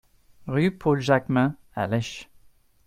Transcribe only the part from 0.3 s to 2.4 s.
Rue Paul Jacquemin à Lesches